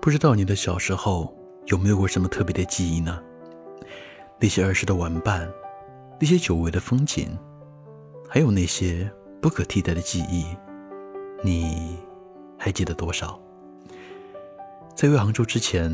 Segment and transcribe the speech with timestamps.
[0.00, 1.36] 不知道你的小时候
[1.66, 3.22] 有没有过什么特别的记忆呢？
[4.40, 5.50] 那些儿时的玩伴，
[6.20, 7.36] 那些久违的风景，
[8.28, 9.10] 还有那些
[9.42, 10.46] 不可替代的记忆，
[11.42, 11.98] 你
[12.56, 13.38] 还记得多少？
[14.94, 15.90] 在回杭州之前，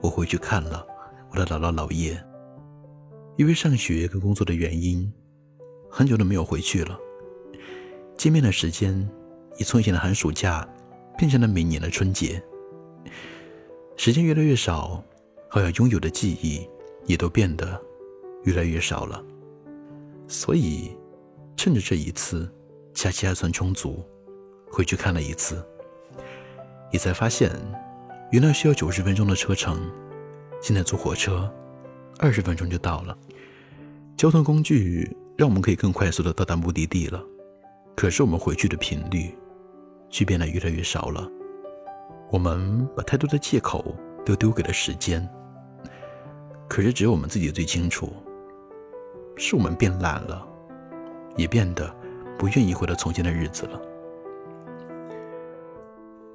[0.00, 0.86] 我回去看了
[1.30, 2.22] 我的姥姥姥爷。
[3.36, 5.10] 因为上学跟工作的原因，
[5.90, 6.98] 很久都没有回去了。
[8.16, 9.08] 见面的时间，
[9.56, 10.68] 也从以前的寒暑假，
[11.16, 12.42] 变成了每年的春节。
[14.02, 15.04] 时间越来越少，
[15.46, 16.66] 好像拥有的记忆
[17.04, 17.78] 也都变得
[18.44, 19.22] 越来越少了。
[20.26, 20.96] 所以，
[21.54, 22.50] 趁着这一次
[22.94, 24.02] 假期还算充足，
[24.70, 25.62] 回去看了一次，
[26.90, 27.50] 也才发现，
[28.32, 29.78] 原来需要九十分钟的车程，
[30.62, 31.52] 现在坐火车，
[32.18, 33.14] 二十分钟就到了。
[34.16, 37.22] 交通工具让我们可以更快速的到达目的地了，
[37.94, 39.34] 可是我们回去的频率
[40.08, 41.30] 却变得越来越少了。
[42.30, 45.28] 我们把太多的借口都丢给了时间，
[46.68, 48.12] 可是只有我们自己最清楚，
[49.36, 50.46] 是我们变懒了，
[51.36, 51.92] 也变得
[52.38, 53.80] 不愿意回到从前的日子了。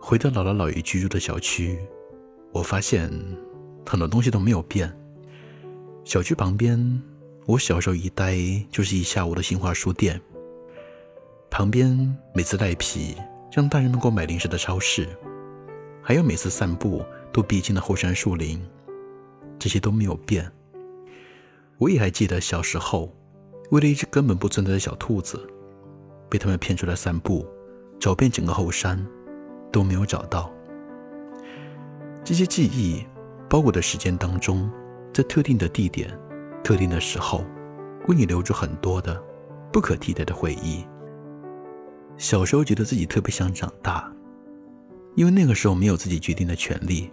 [0.00, 1.78] 回到姥姥姥爷居住的小区，
[2.52, 3.10] 我发现
[3.86, 4.90] 很多东西都没有变，
[6.04, 7.02] 小区旁边。
[7.44, 8.36] 我小时候一待
[8.70, 10.20] 就是一下午的新华书店，
[11.50, 13.16] 旁边每次赖皮
[13.52, 15.08] 让大人们给我买零食的超市，
[16.02, 18.60] 还有每次散步都必经的后山树林，
[19.58, 20.50] 这些都没有变。
[21.78, 23.14] 我也还记得小时候，
[23.70, 25.40] 为了一只根本不存在的小兔子，
[26.28, 27.46] 被他们骗出来散步，
[28.00, 29.04] 找遍整个后山
[29.70, 30.52] 都没有找到。
[32.24, 33.04] 这些记忆
[33.48, 34.70] 包裹的时间当中，
[35.14, 36.10] 在特定的地点。
[36.64, 37.44] 特定的时候，
[38.06, 39.20] 为你留住很多的
[39.72, 40.84] 不可替代的回忆。
[42.16, 44.08] 小时候觉得自己特别想长大，
[45.14, 47.10] 因为那个时候没有自己决定的权利，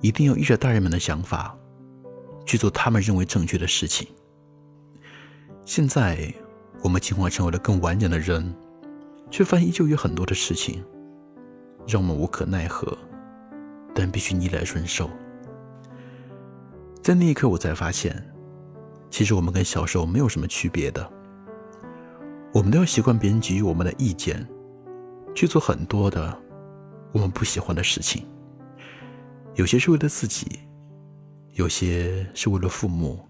[0.00, 1.56] 一定要依着大人们的想法
[2.46, 4.06] 去做他们认为正确的事情。
[5.64, 6.32] 现在
[6.82, 8.54] 我们进化成为了更完整的人，
[9.30, 10.82] 却发现依旧有很多的事情
[11.86, 12.96] 让我们无可奈何，
[13.94, 15.10] 但必须逆来顺受。
[17.02, 18.22] 在那一刻，我才发现，
[19.10, 21.10] 其实我们跟小时候没有什么区别的。
[22.52, 24.46] 我们都要习惯别人给予我们的意见，
[25.34, 26.36] 去做很多的
[27.12, 28.26] 我们不喜欢的事情。
[29.54, 30.60] 有些是为了自己，
[31.52, 33.20] 有些是为了父母，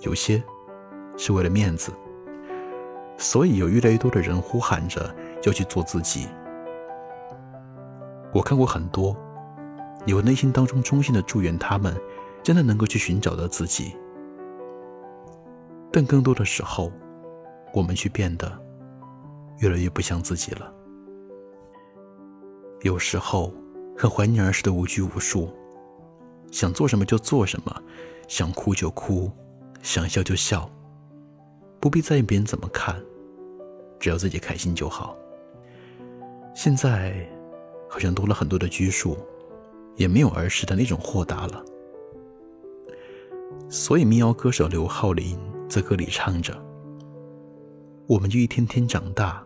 [0.00, 0.42] 有些
[1.16, 1.92] 是为了面子。
[3.16, 5.14] 所以有越来越多的人呼喊着
[5.44, 6.28] 要去做自己。
[8.32, 9.16] 我看过很多，
[10.06, 11.96] 有内心当中衷心的祝愿他们。
[12.40, 13.94] 真的能够去寻找到自己，
[15.92, 16.90] 但更多的时候，
[17.74, 18.50] 我们却变得
[19.58, 20.72] 越来越不像自己了。
[22.82, 23.52] 有时候
[23.96, 25.50] 很怀念儿时的无拘无束，
[26.50, 27.82] 想做什么就做什么，
[28.28, 29.30] 想哭就哭，
[29.82, 30.70] 想笑就笑，
[31.80, 33.00] 不必在意别人怎么看，
[33.98, 35.16] 只要自己开心就好。
[36.54, 37.28] 现在
[37.88, 39.18] 好像多了很多的拘束，
[39.96, 41.64] 也没有儿时的那种豁达了。
[43.68, 46.56] 所以，民谣歌手刘浩林在歌里唱着
[48.06, 49.44] ：“我们就一天天长大，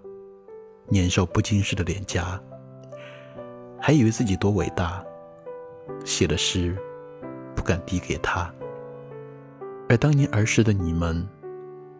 [0.88, 2.40] 年少不经事的脸颊，
[3.84, 5.04] 还以为自己多伟大，
[6.04, 6.78] 写了诗
[7.56, 8.48] 不敢递给他。
[9.88, 11.28] 而当年儿时的你们，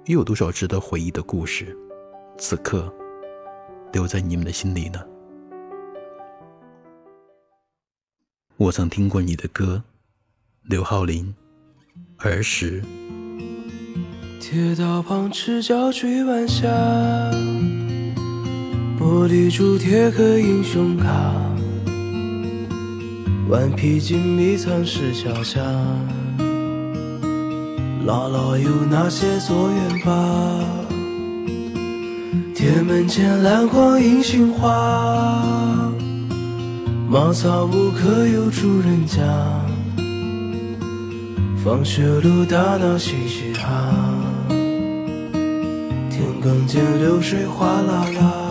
[0.04, 1.76] 又有多少值得回忆的故事，
[2.38, 2.88] 此刻
[3.92, 5.04] 留在你们的心里呢？”
[8.56, 9.82] 我曾听过你的歌，
[10.62, 11.34] 刘浩林。
[12.18, 12.80] 儿时，
[14.40, 16.68] 铁道旁赤脚追晚霞，
[18.96, 21.34] 玻璃珠贴个英雄卡，
[23.52, 25.60] 顽皮筋迷藏石桥下，
[28.06, 30.14] 姥姥有那些作业本，
[32.54, 35.92] 铁门前篮筐银杏花，
[37.10, 39.20] 茅草屋可有住人家？
[41.62, 43.68] 放学路打闹嘻嘻哈，
[46.08, 48.41] 田埂间流水哗啦啦，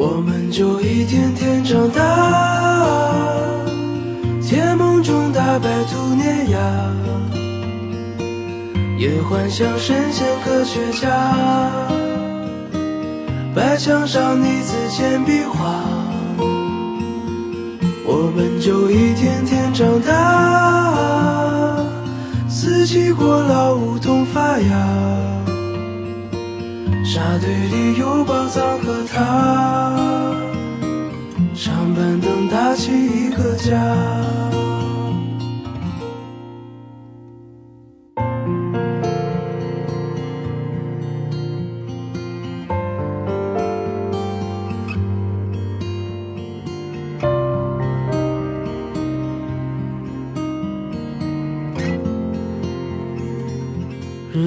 [0.00, 2.00] 我们就一天天长大，
[4.40, 6.58] 甜梦中大白兔年牙，
[8.96, 11.10] 也幻想神仙科学家，
[13.52, 15.82] 白墙上泥字简笔画。
[18.06, 21.76] 我们就一天天长大，
[22.48, 24.86] 四季过老，梧桐发芽，
[27.18, 29.96] 沙堆里有宝藏和他，
[31.52, 34.57] 上板凳搭起一个家。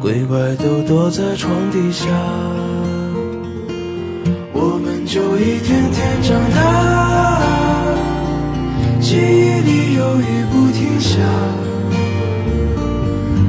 [0.00, 2.06] 鬼怪都躲在床底下，
[4.54, 7.42] 我们就一天天长大，
[8.98, 11.18] 记忆里有雨不停下，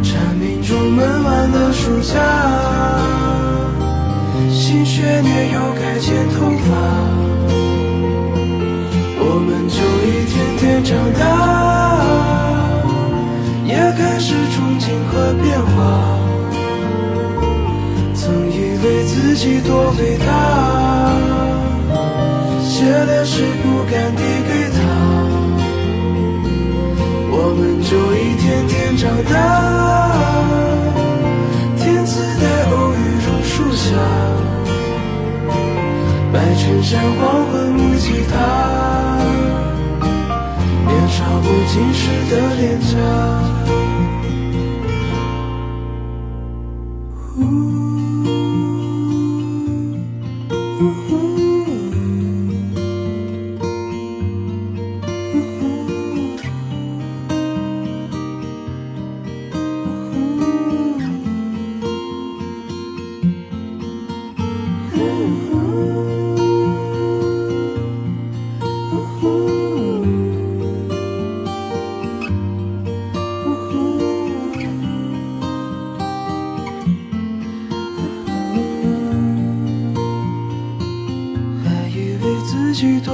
[0.03, 2.19] 蝉鸣中闷完的暑假，
[19.33, 20.25] 自己多伟大，
[22.59, 24.77] 写了诗不敢递给他，
[27.31, 29.33] 我们就一天天长大。
[31.77, 32.95] 天赐的偶遇
[33.25, 33.95] 榕树下，
[36.33, 37.21] 白衬衫黄
[37.53, 38.35] 昏木吉他，
[40.87, 43.60] 年少不经事的脸颊。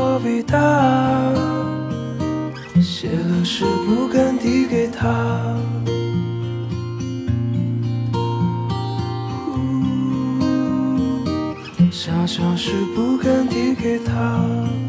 [0.07, 0.57] 自己多伟大，
[2.81, 5.05] 写了诗不敢递给他，
[11.91, 14.86] 想想是不敢递给他。